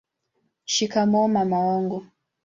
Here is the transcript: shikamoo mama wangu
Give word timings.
shikamoo 0.65 1.27
mama 1.35 1.59
wangu 1.65 2.05